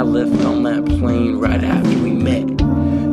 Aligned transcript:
I 0.00 0.02
left 0.02 0.46
on 0.46 0.62
that 0.62 0.86
plane 0.98 1.36
right 1.36 1.62
after 1.62 1.90
we 1.98 2.12
met. 2.12 2.48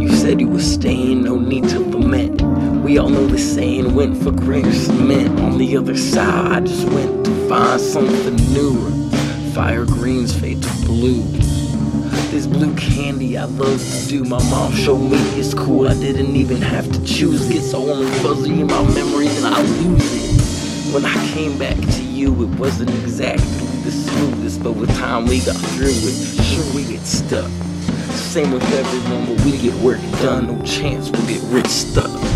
You 0.00 0.08
said 0.08 0.40
you 0.40 0.48
were 0.48 0.62
staying, 0.62 1.24
no 1.24 1.38
need 1.38 1.68
to 1.68 1.78
lament. 1.78 2.40
We 2.82 2.96
all 2.96 3.10
know 3.10 3.26
the 3.26 3.36
saying 3.36 3.94
went 3.94 4.16
for 4.16 4.30
greater 4.30 4.72
cement. 4.72 5.38
On 5.40 5.58
the 5.58 5.76
other 5.76 5.94
side, 5.94 6.50
I 6.50 6.60
just 6.60 6.88
went 6.88 7.26
to 7.26 7.48
find 7.50 7.78
something 7.78 8.36
newer. 8.54 8.90
Fire 9.52 9.84
greens 9.84 10.34
fade 10.34 10.62
to 10.62 10.72
blue. 10.86 11.22
This 12.30 12.46
blue 12.46 12.74
candy 12.76 13.36
I 13.36 13.44
love 13.44 13.78
to 13.78 14.08
do. 14.08 14.24
My 14.24 14.42
mom 14.48 14.72
showed 14.72 15.02
me 15.02 15.18
it's 15.38 15.52
cool. 15.52 15.86
I 15.86 15.92
didn't 15.92 16.34
even 16.34 16.62
have 16.62 16.90
to 16.92 17.04
choose. 17.04 17.46
Gets 17.50 17.74
all 17.74 17.88
warm 17.88 18.06
and 18.06 18.22
fuzzy 18.22 18.58
in 18.58 18.68
my 18.68 18.82
memory, 18.94 19.26
and 19.26 19.44
I 19.44 19.60
lose 19.60 20.14
it. 20.14 20.94
When 20.94 21.04
I 21.04 21.14
came 21.34 21.58
back 21.58 21.76
to 21.76 22.02
you, 22.02 22.42
it 22.42 22.58
wasn't 22.58 22.88
exactly 22.88 23.69
the 23.82 23.90
smoothest, 23.90 24.62
but 24.62 24.72
with 24.72 24.94
time 24.98 25.26
we 25.26 25.40
got 25.40 25.56
through 25.56 25.88
it. 25.88 26.42
Sure, 26.42 26.74
we 26.74 26.84
get 26.84 27.00
stuck. 27.00 27.50
Same 28.12 28.52
with 28.52 28.62
everyone, 28.72 29.26
but 29.26 29.44
we 29.44 29.58
get 29.58 29.74
work 29.76 30.00
done. 30.22 30.46
No 30.46 30.64
chance 30.64 31.10
we'll 31.10 31.26
get 31.26 31.42
rich 31.44 31.66
stuck. 31.66 32.29